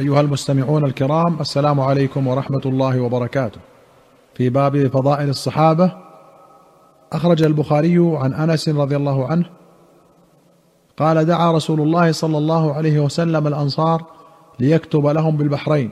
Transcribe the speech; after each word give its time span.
أيها 0.00 0.20
المستمعون 0.20 0.84
الكرام 0.84 1.40
السلام 1.40 1.80
عليكم 1.80 2.26
ورحمة 2.26 2.60
الله 2.66 3.00
وبركاته. 3.00 3.60
في 4.34 4.50
باب 4.50 4.86
فضائل 4.86 5.28
الصحابة 5.28 5.92
أخرج 7.12 7.42
البخاري 7.42 7.96
عن 7.98 8.32
أنس 8.32 8.68
رضي 8.68 8.96
الله 8.96 9.26
عنه 9.26 9.44
قال 10.96 11.24
دعا 11.24 11.52
رسول 11.52 11.80
الله 11.80 12.12
صلى 12.12 12.38
الله 12.38 12.74
عليه 12.74 13.00
وسلم 13.00 13.46
الأنصار 13.46 14.04
ليكتب 14.60 15.06
لهم 15.06 15.36
بالبحرين. 15.36 15.90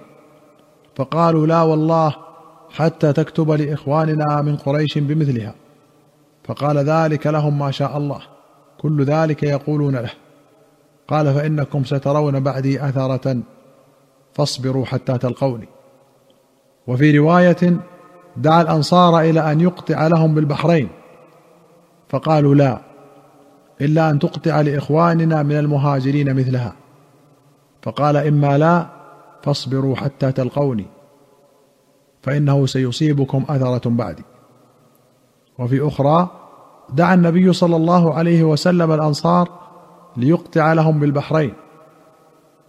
فقالوا 0.96 1.46
لا 1.46 1.62
والله 1.62 2.14
حتى 2.70 3.12
تكتب 3.12 3.50
لإخواننا 3.50 4.42
من 4.42 4.56
قريش 4.56 4.98
بمثلها. 4.98 5.54
فقال 6.44 6.78
ذلك 6.78 7.26
لهم 7.26 7.58
ما 7.58 7.70
شاء 7.70 7.96
الله 7.96 8.20
كل 8.78 9.04
ذلك 9.04 9.42
يقولون 9.42 9.96
له. 9.96 10.10
قال 11.08 11.34
فإنكم 11.34 11.84
سترون 11.84 12.40
بعدي 12.40 12.84
أثرة 12.84 13.42
فاصبروا 14.34 14.84
حتى 14.84 15.18
تلقوني. 15.18 15.68
وفي 16.86 17.18
رواية 17.18 17.76
دعا 18.36 18.62
الأنصار 18.62 19.20
إلى 19.20 19.52
أن 19.52 19.60
يقطع 19.60 20.06
لهم 20.06 20.34
بالبحرين. 20.34 20.88
فقالوا 22.08 22.54
لا 22.54 22.80
إلا 23.80 24.10
أن 24.10 24.18
تقطع 24.18 24.60
لإخواننا 24.60 25.42
من 25.42 25.58
المهاجرين 25.58 26.36
مثلها. 26.36 26.72
فقال 27.82 28.16
إما 28.16 28.58
لا 28.58 28.86
فاصبروا 29.42 29.96
حتى 29.96 30.32
تلقوني. 30.32 30.86
فإنه 32.22 32.66
سيصيبكم 32.66 33.44
أثرة 33.48 33.90
بعدي. 33.90 34.24
وفي 35.58 35.88
أخرى 35.88 36.28
دعا 36.92 37.14
النبي 37.14 37.52
صلى 37.52 37.76
الله 37.76 38.14
عليه 38.14 38.44
وسلم 38.44 38.92
الأنصار 38.92 39.48
ليقطع 40.16 40.72
لهم 40.72 41.00
بالبحرين. 41.00 41.54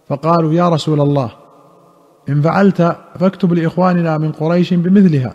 فقالوا 0.08 0.52
يا 0.52 0.68
رسول 0.68 1.00
الله 1.00 1.43
إن 2.28 2.42
فعلت 2.42 2.96
فاكتب 3.18 3.52
لإخواننا 3.52 4.18
من 4.18 4.32
قريش 4.32 4.74
بمثلها. 4.74 5.34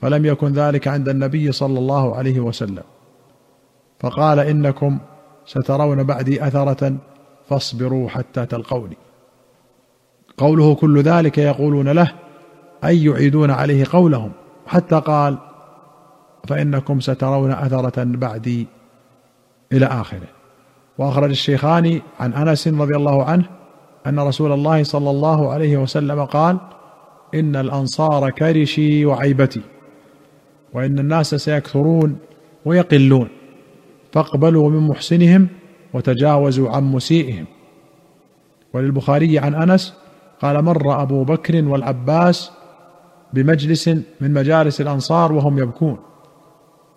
فلم 0.00 0.24
يكن 0.24 0.52
ذلك 0.52 0.88
عند 0.88 1.08
النبي 1.08 1.52
صلى 1.52 1.78
الله 1.78 2.16
عليه 2.16 2.40
وسلم. 2.40 2.82
فقال 4.00 4.38
إنكم 4.38 4.98
سترون 5.46 6.02
بعدي 6.02 6.46
أثرة 6.46 6.96
فاصبروا 7.48 8.08
حتى 8.08 8.46
تلقوني. 8.46 8.96
قوله 10.36 10.74
كل 10.74 11.02
ذلك 11.02 11.38
يقولون 11.38 11.88
له 11.88 12.12
أي 12.84 13.04
يعيدون 13.04 13.50
عليه 13.50 13.84
قولهم؟ 13.92 14.32
حتى 14.66 15.00
قال 15.00 15.38
فإنكم 16.48 17.00
سترون 17.00 17.50
أثرة 17.50 18.04
بعدي 18.04 18.66
إلى 19.72 19.86
آخره. 19.86 20.28
وأخرج 20.98 21.30
الشيخان 21.30 22.00
عن 22.20 22.32
أنس 22.32 22.68
رضي 22.68 22.96
الله 22.96 23.24
عنه 23.24 23.44
أن 24.06 24.18
رسول 24.18 24.52
الله 24.52 24.82
صلى 24.82 25.10
الله 25.10 25.50
عليه 25.52 25.76
وسلم 25.76 26.24
قال 26.24 26.58
إن 27.34 27.56
الأنصار 27.56 28.30
كرشي 28.30 29.06
وعيبتي 29.06 29.60
وإن 30.72 30.98
الناس 30.98 31.34
سيكثرون 31.34 32.18
ويقلون 32.64 33.28
فاقبلوا 34.12 34.70
من 34.70 34.88
محسنهم 34.88 35.48
وتجاوزوا 35.94 36.70
عن 36.70 36.84
مسيئهم. 36.84 37.44
وللبخاري 38.72 39.38
عن 39.38 39.54
أنس 39.54 39.94
قال 40.42 40.62
مر 40.62 41.02
أبو 41.02 41.24
بكر 41.24 41.64
والعباس 41.64 42.50
بمجلس 43.32 43.88
من 44.20 44.32
مجالس 44.32 44.80
الأنصار 44.80 45.32
وهم 45.32 45.58
يبكون. 45.58 45.98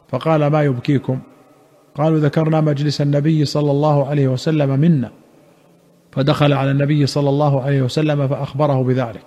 فقال 0.10 0.48
ما 0.48 0.64
يبكيكم؟ 0.64 1.20
قالوا 1.96 2.20
ذكرنا 2.20 2.62
مجلس 2.62 3.02
النبي 3.02 3.46
صلى 3.46 3.72
الله 3.72 4.08
عليه 4.08 4.28
وسلم 4.28 4.80
منا. 4.80 5.12
فدخل 6.12 6.54
على 6.54 6.72
النبي 6.72 7.06
صلى 7.06 7.30
الله 7.30 7.62
عليه 7.62 7.82
وسلم 7.82 8.28
فأخبره 8.28 8.84
بذلك. 8.84 9.24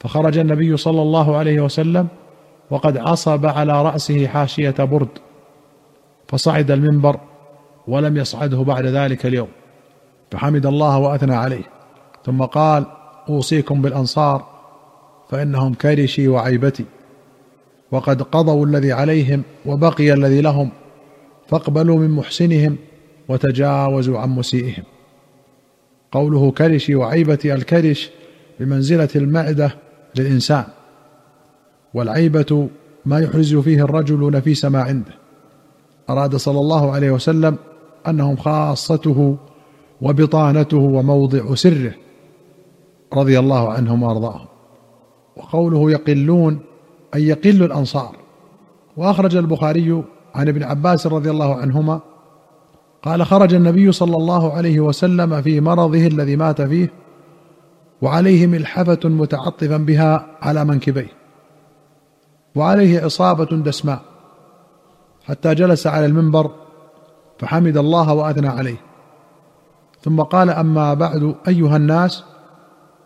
فخرج 0.00 0.38
النبي 0.38 0.76
صلى 0.76 1.02
الله 1.02 1.36
عليه 1.36 1.60
وسلم 1.60 2.08
وقد 2.70 2.96
عصب 2.96 3.46
على 3.46 3.82
رأسه 3.82 4.26
حاشية 4.26 4.74
برد 4.78 5.18
فصعد 6.28 6.70
المنبر 6.70 7.20
ولم 7.88 8.16
يصعده 8.16 8.62
بعد 8.62 8.86
ذلك 8.86 9.26
اليوم 9.26 9.48
فحمد 10.30 10.66
الله 10.66 10.98
وأثنى 10.98 11.34
عليه. 11.34 11.64
ثم 12.24 12.42
قال 12.42 12.86
أوصيكم 13.28 13.82
بالأنصار 13.82 14.46
فإنهم 15.30 15.74
كرشي 15.74 16.28
وعيبتي 16.28 16.84
وقد 17.90 18.22
قضوا 18.22 18.66
الذي 18.66 18.92
عليهم 18.92 19.42
وبقي 19.66 20.12
الذي 20.12 20.40
لهم 20.40 20.70
فاقبلوا 21.48 21.98
من 21.98 22.10
محسنهم 22.10 22.76
وتجاوزوا 23.28 24.18
عن 24.18 24.28
مسيئهم. 24.28 24.84
قوله 26.12 26.50
كرشي 26.50 26.94
وعيبتي 26.94 27.54
الكرش 27.54 28.10
بمنزلة 28.60 29.08
المعدة 29.16 29.76
للإنسان 30.16 30.64
والعيبة 31.94 32.68
ما 33.04 33.18
يحرز 33.20 33.54
فيه 33.54 33.84
الرجل 33.84 34.30
نفيس 34.30 34.64
ما 34.64 34.82
عنده. 34.82 35.12
أراد 36.10 36.36
صلى 36.36 36.60
الله 36.60 36.92
عليه 36.92 37.10
وسلم 37.10 37.56
أنهم 38.08 38.36
خاصته 38.36 39.36
وبطانته 40.00 40.76
وموضع 40.76 41.54
سره 41.54 41.94
رضي 43.12 43.38
الله 43.38 43.72
عنهم 43.72 44.02
وأرضاهم. 44.02 44.46
وقوله 45.36 45.90
يقلون 45.90 46.58
أي 47.14 47.28
يقل 47.28 47.62
الأنصار. 47.62 48.16
وأخرج 48.96 49.36
البخاري 49.36 50.02
عن 50.34 50.48
ابن 50.48 50.62
عباس 50.62 51.06
رضي 51.06 51.30
الله 51.30 51.54
عنهما 51.54 52.00
قال 53.02 53.26
خرج 53.26 53.54
النبي 53.54 53.92
صلى 53.92 54.16
الله 54.16 54.52
عليه 54.52 54.80
وسلم 54.80 55.42
في 55.42 55.60
مرضه 55.60 56.06
الذي 56.06 56.36
مات 56.36 56.62
فيه 56.62 56.92
وعليه 58.02 58.46
ملحفة 58.46 59.00
متعطفا 59.04 59.76
بها 59.76 60.26
على 60.42 60.64
منكبيه 60.64 61.12
وعليه 62.54 63.06
إصابة 63.06 63.44
دسماء 63.44 64.00
حتى 65.24 65.54
جلس 65.54 65.86
على 65.86 66.06
المنبر 66.06 66.50
فحمد 67.38 67.76
الله 67.76 68.12
وأثنى 68.12 68.48
عليه. 68.48 68.80
ثم 70.02 70.20
قال 70.22 70.50
أما 70.50 70.94
بعد 70.94 71.34
أيها 71.48 71.76
الناس 71.76 72.24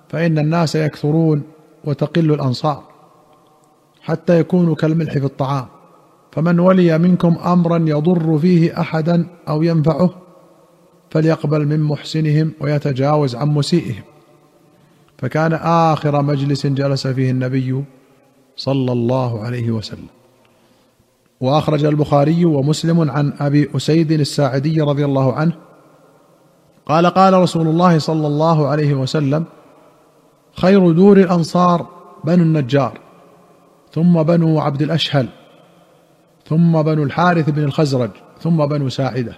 فإن 0.08 0.38
الناس 0.38 0.74
يكثرون 0.74 1.42
وتقل 1.84 2.32
الأنصار 2.32 2.82
حتى 4.00 4.38
يكونوا 4.40 4.74
كالملح 4.74 5.12
في 5.12 5.24
الطعام. 5.24 5.66
فمن 6.34 6.60
ولي 6.60 6.98
منكم 6.98 7.36
أمرا 7.44 7.78
يضر 7.78 8.38
فيه 8.38 8.80
أحدا 8.80 9.26
أو 9.48 9.62
ينفعه 9.62 10.10
فليقبل 11.10 11.66
من 11.66 11.80
محسنهم 11.80 12.52
ويتجاوز 12.60 13.36
عن 13.36 13.48
مسيئهم. 13.48 14.02
فكان 15.18 15.52
آخر 15.92 16.22
مجلس 16.22 16.66
جلس 16.66 17.06
فيه 17.06 17.30
النبي 17.30 17.84
صلى 18.56 18.92
الله 18.92 19.40
عليه 19.44 19.70
وسلم. 19.70 20.06
وأخرج 21.40 21.84
البخاري 21.84 22.44
ومسلم 22.44 23.10
عن 23.10 23.32
أبي 23.40 23.70
أسيد 23.76 24.12
الساعدي 24.12 24.80
رضي 24.80 25.04
الله 25.04 25.32
عنه 25.32 25.52
قال 26.86 27.06
قال 27.06 27.34
رسول 27.34 27.68
الله 27.68 27.98
صلى 27.98 28.26
الله 28.26 28.68
عليه 28.68 28.94
وسلم 28.94 29.44
خير 30.56 30.92
دور 30.92 31.16
الأنصار 31.16 31.86
بنو 32.24 32.42
النجار 32.42 32.98
ثم 33.92 34.22
بنو 34.22 34.60
عبد 34.60 34.82
الأشهل. 34.82 35.28
ثم 36.46 36.82
بنو 36.82 37.02
الحارث 37.02 37.50
بن 37.50 37.64
الخزرج 37.64 38.10
ثم 38.40 38.66
بنو 38.66 38.88
ساعدة 38.88 39.36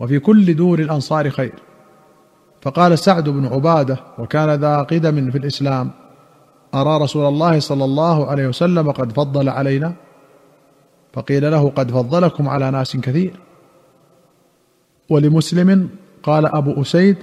وفي 0.00 0.18
كل 0.18 0.56
دور 0.56 0.78
الأنصار 0.78 1.30
خير. 1.30 1.54
فقال 2.62 2.98
سعد 2.98 3.28
بن 3.28 3.46
عبادة 3.46 4.00
وكان 4.18 4.50
ذا 4.50 4.76
قدم 4.76 5.30
في 5.30 5.38
الإسلام 5.38 5.90
أرى 6.74 7.04
رسول 7.04 7.28
الله 7.28 7.60
صلى 7.60 7.84
الله 7.84 8.26
عليه 8.26 8.46
وسلم 8.48 8.90
قد 8.90 9.12
فضل 9.12 9.48
علينا؟ 9.48 9.94
فقيل 11.12 11.50
له 11.50 11.70
قد 11.70 11.90
فضلكم 11.90 12.48
على 12.48 12.70
ناس 12.70 12.96
كثير. 12.96 13.40
ولمسلم 15.10 15.88
قال 16.22 16.46
أبو 16.46 16.82
أسيد 16.82 17.16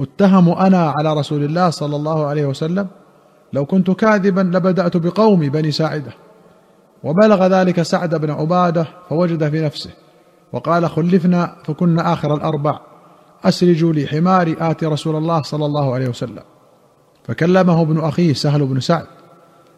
اتهم 0.00 0.48
أنا 0.48 0.94
على 0.96 1.14
رسول 1.14 1.44
الله 1.44 1.70
صلى 1.70 1.96
الله 1.96 2.26
عليه 2.26 2.46
وسلم 2.46 2.86
لو 3.52 3.64
كنت 3.64 3.90
كاذبا 3.90 4.40
لبدأت 4.40 4.96
بقوم 4.96 5.40
بني 5.40 5.70
ساعدة. 5.70 6.12
وبلغ 7.02 7.46
ذلك 7.46 7.82
سعد 7.82 8.14
بن 8.14 8.30
عبادة 8.30 8.86
فوجد 9.08 9.48
في 9.48 9.60
نفسه 9.60 9.90
وقال 10.52 10.90
خلفنا 10.90 11.56
فكنا 11.64 12.12
آخر 12.12 12.34
الأربع 12.34 12.80
أسرجوا 13.44 13.92
لي 13.92 14.06
حماري 14.06 14.56
آتي 14.60 14.86
رسول 14.86 15.16
الله 15.16 15.42
صلى 15.42 15.66
الله 15.66 15.94
عليه 15.94 16.08
وسلم. 16.08 16.42
فكلمه 17.24 17.82
ابن 17.82 18.00
أخيه 18.00 18.32
سهل 18.32 18.66
بن 18.66 18.80
سعد 18.80 19.06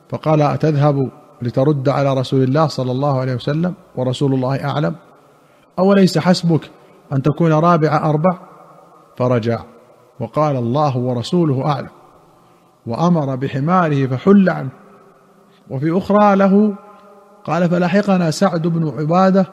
فقال 0.09 0.43
أتذهب 0.43 1.11
لترد 1.43 1.89
على 1.89 2.15
رسول 2.15 2.43
الله 2.43 2.67
صلى 2.67 2.93
الله 2.93 3.21
عليه 3.21 3.35
وسلم 3.35 3.75
ورسول 3.97 4.35
الله 4.35 4.65
أعلم؟ 4.65 4.95
أوليس 5.79 6.19
حسبك 6.19 6.71
أن 7.13 7.23
تكون 7.23 7.53
رابع 7.53 7.97
أربع؟ 7.97 8.39
فرجع 9.17 9.61
وقال 10.21 10.57
الله 10.57 10.97
ورسوله 10.97 11.67
أعلم. 11.67 11.91
وأمر 12.87 13.37
بحماره 13.37 14.07
فحل 14.07 14.51
عنه 14.51 14.71
وفي 15.71 15.99
أخرى 15.99 16.37
له 16.37 16.75
قال 17.45 17.71
فلحقنا 17.71 18.31
سعد 18.31 18.67
بن 18.67 18.89
عبادة 18.99 19.47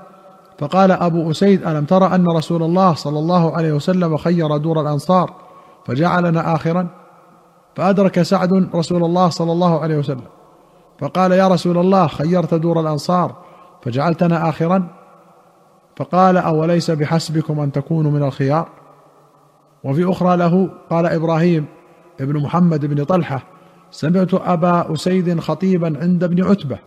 فقال 0.59 0.91
أبو 0.91 1.31
أسيد 1.31 1.67
ألم 1.67 1.85
ترى 1.85 2.15
أن 2.15 2.27
رسول 2.27 2.63
الله 2.63 2.93
صلى 2.93 3.19
الله 3.19 3.57
عليه 3.57 3.73
وسلم 3.73 4.17
خير 4.17 4.57
دور 4.57 4.81
الأنصار 4.81 5.33
فجعلنا 5.85 6.55
اخرا؟ 6.55 6.87
فأدرك 7.75 8.21
سعد 8.21 8.69
رسول 8.75 9.03
الله 9.03 9.29
صلى 9.29 9.51
الله 9.51 9.79
عليه 9.79 9.97
وسلم 9.97 10.27
فقال 10.99 11.31
يا 11.31 11.47
رسول 11.47 11.77
الله 11.77 12.07
خيرت 12.07 12.53
دور 12.53 12.79
الأنصار 12.79 13.35
فجعلتنا 13.81 14.49
اخرا؟ 14.49 14.87
فقال 15.95 16.37
أوليس 16.37 16.91
بحسبكم 16.91 17.59
أن 17.59 17.71
تكونوا 17.71 18.11
من 18.11 18.23
الخيار؟ 18.23 18.67
وفي 19.83 20.11
أخرى 20.11 20.37
له 20.37 20.69
قال 20.89 21.05
إبراهيم 21.05 21.65
ابن 22.21 22.41
محمد 22.41 22.85
بن 22.85 23.03
طلحة 23.03 23.43
سمعت 23.91 24.33
أبا 24.33 24.93
أسيد 24.93 25.39
خطيبا 25.39 25.99
عند 26.01 26.23
ابن 26.23 26.43
عتبة 26.43 26.77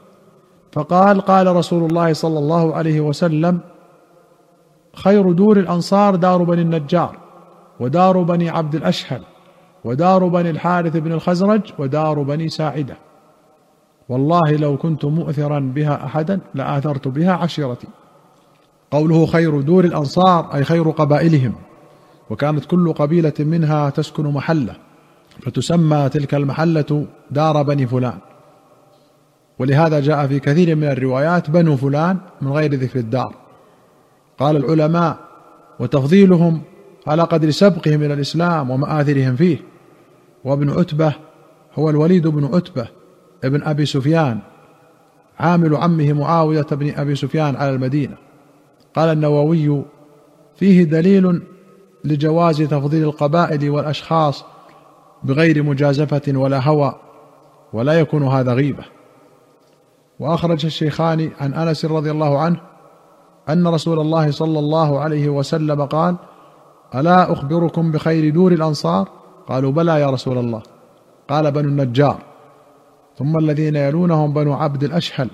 فقال 0.72 1.20
قال 1.20 1.56
رسول 1.56 1.90
الله 1.90 2.12
صلى 2.12 2.38
الله 2.38 2.74
عليه 2.74 3.00
وسلم 3.00 3.60
خير 4.94 5.32
دور 5.32 5.58
الأنصار 5.58 6.16
دار 6.16 6.42
بني 6.42 6.62
النجار 6.62 7.16
ودار 7.80 8.22
بني 8.22 8.50
عبد 8.50 8.74
الأشهل 8.74 9.22
ودار 9.84 10.28
بني 10.28 10.50
الحارث 10.50 10.96
بن 10.96 11.12
الخزرج 11.12 11.60
ودار 11.78 12.22
بني 12.22 12.48
ساعدة. 12.48 12.96
والله 14.08 14.50
لو 14.50 14.76
كنت 14.76 15.04
مؤثرا 15.04 15.72
بها 15.74 16.04
احدا 16.04 16.40
لآثرت 16.54 17.08
بها 17.08 17.32
عشيرتي. 17.32 17.88
قوله 18.90 19.26
خير 19.26 19.60
دور 19.60 19.84
الأنصار 19.84 20.54
أي 20.54 20.64
خير 20.64 20.90
قبائلهم 20.90 21.52
وكانت 22.30 22.64
كل 22.64 22.92
قبيلة 22.92 23.32
منها 23.38 23.90
تسكن 23.90 24.24
محلة 24.24 24.74
فتسمى 25.42 26.08
تلك 26.08 26.34
المحلة 26.34 27.06
دار 27.30 27.62
بني 27.62 27.86
فلان. 27.86 28.18
ولهذا 29.60 30.00
جاء 30.00 30.26
في 30.26 30.40
كثير 30.40 30.76
من 30.76 30.84
الروايات 30.84 31.50
بنو 31.50 31.76
فلان 31.76 32.18
من 32.40 32.52
غير 32.52 32.74
ذكر 32.74 32.98
الدار. 32.98 33.34
قال 34.38 34.56
العلماء 34.56 35.16
وتفضيلهم 35.80 36.62
على 37.06 37.22
قدر 37.22 37.50
سبقهم 37.50 38.02
إلى 38.02 38.14
الإسلام 38.14 38.70
ومآثرهم 38.70 39.36
فيه. 39.36 39.58
وابن 40.44 40.70
عتبة 40.70 41.14
هو 41.74 41.90
الوليد 41.90 42.26
بن 42.26 42.44
عتبة 42.54 42.88
ابن 43.44 43.62
أبي 43.62 43.86
سفيان 43.86 44.38
عامل 45.38 45.76
عمه 45.76 46.12
معاوية 46.12 46.66
بن 46.72 46.92
أبي 46.96 47.14
سفيان 47.14 47.56
على 47.56 47.70
المدينة. 47.70 48.16
قال 48.94 49.08
النووي 49.08 49.82
فيه 50.56 50.84
دليل 50.84 51.42
لجواز 52.04 52.62
تفضيل 52.62 53.04
القبائل 53.04 53.70
والأشخاص 53.70 54.44
بغير 55.22 55.62
مجازفة 55.62 56.22
ولا 56.28 56.68
هوى 56.68 56.94
ولا 57.72 58.00
يكون 58.00 58.22
هذا 58.22 58.52
غيبة. 58.52 58.99
وأخرج 60.20 60.66
الشيخان 60.66 61.30
عن 61.40 61.54
أنس 61.54 61.84
رضي 61.84 62.10
الله 62.10 62.38
عنه 62.38 62.60
أن 63.48 63.66
رسول 63.66 64.00
الله 64.00 64.30
صلى 64.30 64.58
الله 64.58 65.00
عليه 65.00 65.28
وسلم 65.28 65.84
قال 65.84 66.16
ألا 66.94 67.32
أخبركم 67.32 67.92
بخير 67.92 68.34
دور 68.34 68.52
الأنصار؟ 68.52 69.08
قالوا 69.48 69.72
بلى 69.72 70.00
يا 70.00 70.10
رسول 70.10 70.38
الله. 70.38 70.62
قال 71.28 71.50
بنو 71.52 71.68
النجار 71.68 72.18
ثم 73.18 73.38
الذين 73.38 73.76
يلونهم 73.76 74.32
بنو 74.32 74.52
عبد 74.52 74.84
الأشهل 74.84 75.30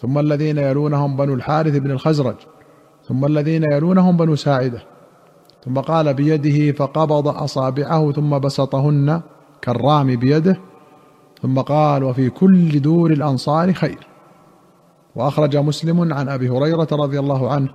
ثم 0.00 0.18
الذين 0.18 0.58
يلونهم 0.58 1.16
بنو 1.16 1.34
الحارث 1.34 1.76
بن 1.76 1.90
الخزرج 1.90 2.34
ثم 3.08 3.24
الذين 3.24 3.72
يلونهم 3.72 4.16
بنو 4.16 4.34
ساعدة 4.34 4.82
ثم 5.64 5.78
قال 5.78 6.14
بيده 6.14 6.72
فقبض 6.72 7.28
أصابعه 7.28 8.12
ثم 8.12 8.38
بسطهن 8.38 9.20
كالرام 9.62 10.16
بيده 10.16 10.58
ثم 11.42 11.60
قال 11.60 12.04
وفي 12.04 12.30
كل 12.30 12.80
دور 12.80 13.10
الأنصار 13.10 13.72
خير. 13.72 14.06
وأخرج 15.16 15.56
مسلم 15.56 16.12
عن 16.12 16.28
أبي 16.28 16.48
هريرة 16.48 16.88
رضي 16.92 17.18
الله 17.18 17.52
عنه. 17.52 17.68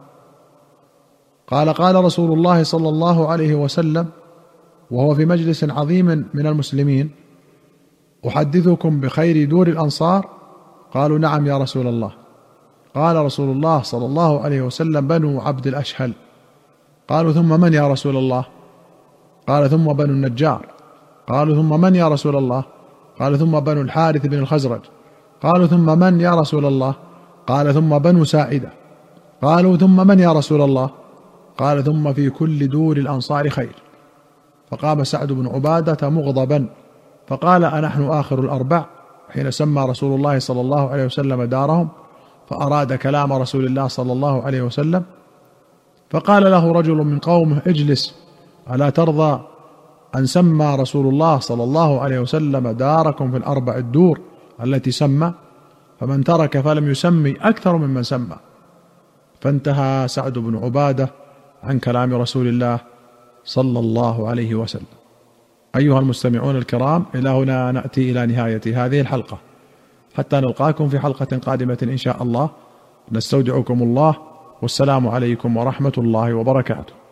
قال 1.48 1.70
قال 1.70 2.06
رسول 2.06 2.32
الله 2.32 2.64
صلى 2.64 2.90
الله 2.90 3.28
عليه 3.28 3.56
وسلم 3.56 4.08
وهو 4.92 5.16
في 5.16 5.26
مجلس 5.26 5.64
عظيم 5.64 6.06
من 6.34 6.48
المسلمين 6.48 7.12
أحدثكم 8.28 9.00
بخير 9.00 9.50
دور 9.50 9.68
الأنصار؟ 9.68 10.30
قالوا 10.94 11.20
نعم 11.20 11.48
يا 11.48 11.58
رسول 11.58 11.88
الله. 11.88 12.12
قال 12.96 13.16
رسول 13.16 13.50
الله 13.50 13.82
صلى 13.82 14.06
الله 14.06 14.42
عليه 14.42 14.62
وسلم 14.62 15.08
بنو 15.08 15.42
عبد 15.42 15.68
الأشهل. 15.68 16.14
قالوا 17.08 17.32
ثم 17.32 17.60
من 17.60 17.74
يا 17.74 17.88
رسول 17.88 18.18
الله؟ 18.18 18.46
قال 19.48 19.70
ثم 19.70 19.94
بنو 19.94 20.14
النجار. 20.14 20.66
قالوا 21.28 21.56
ثم 21.56 21.82
من 21.82 21.96
يا 21.96 22.08
رسول 22.08 22.36
الله؟ 22.36 22.64
قال 23.20 23.40
ثم 23.40 23.60
بنو 23.60 23.82
الحارث 23.82 24.26
بن 24.26 24.38
الخزرج. 24.38 24.82
قالوا 25.42 25.68
ثم 25.68 26.00
من 26.00 26.22
يا 26.22 26.36
رسول 26.36 26.66
الله؟ 26.66 26.96
قال 27.48 27.74
ثم 27.74 27.98
بنو 27.98 28.24
ساعدة. 28.24 28.70
قالوا 29.42 29.78
ثم 29.78 30.08
من 30.08 30.20
يا 30.20 30.34
رسول 30.34 30.62
الله؟ 30.62 30.90
قال 31.58 31.84
ثم 31.84 32.14
في 32.14 32.30
كل 32.30 32.68
دور 32.68 32.98
الأنصار 32.98 33.50
خير. 33.50 33.76
فقام 34.72 35.04
سعد 35.04 35.32
بن 35.32 35.48
عبادة 35.48 36.10
مغضبا. 36.10 36.66
فقال 37.28 37.64
أنحن 37.66 38.04
آخر 38.04 38.40
الأربع؟ 38.40 38.86
حين 39.30 39.52
سمى 39.52 39.82
رسول 39.82 40.16
الله 40.16 40.40
صلى 40.40 40.62
الله 40.62 40.90
عليه 40.90 41.06
وسلم 41.06 41.44
دارهم 41.44 41.90
فأراد 42.50 42.94
كلام 42.94 43.34
رسول 43.34 43.66
الله 43.66 43.88
صلى 43.88 44.14
الله 44.14 44.44
عليه 44.44 44.62
وسلم. 44.62 45.04
فقال 46.10 46.44
له 46.44 46.72
رجل 46.72 46.96
من 46.96 47.20
قومه 47.20 47.62
اجلس 47.68 48.16
ألا 48.72 48.90
ترضى؟ 48.90 49.42
أن 50.16 50.26
سمى 50.26 50.76
رسول 50.80 51.08
الله 51.08 51.40
صلى 51.40 51.64
الله 51.64 52.02
عليه 52.02 52.20
وسلم 52.20 52.68
داركم 52.72 53.32
في 53.32 53.38
الأربع 53.38 53.78
الدور 53.78 54.20
التي 54.64 54.92
سمى 54.92 55.34
فمن 56.00 56.24
ترك 56.24 56.60
فلم 56.60 56.90
يسمي 56.90 57.36
أكثر 57.42 57.78
ممن 57.78 58.04
سمى. 58.04 58.36
فانتهى 59.42 60.08
سعد 60.08 60.34
بن 60.34 60.58
عبادة 60.58 61.10
عن 61.64 61.80
كلام 61.80 62.14
رسول 62.14 62.48
الله 62.48 62.80
صلى 63.46 63.80
الله 63.80 64.30
عليه 64.30 64.56
وسلم. 64.56 64.94
أيها 65.76 66.00
المستمعون 66.00 66.56
الكرام 66.56 67.06
إلى 67.16 67.30
هنا 67.30 67.72
نأتي 67.72 68.12
إلى 68.12 68.26
نهاية 68.26 68.86
هذه 68.86 69.02
الحلقة. 69.02 69.38
حتى 70.16 70.36
نلقاكم 70.36 70.90
في 70.90 71.00
حلقة 71.00 71.38
قادمة 71.38 71.78
إن 71.84 71.98
شاء 71.98 72.24
الله. 72.24 72.50
نستودعكم 73.12 73.84
الله. 73.84 74.16
والسلام 74.62 75.08
عليكم 75.08 75.58
ورحمة 75.58 75.94
الله 75.98 76.34
وبركاته. 76.34 77.03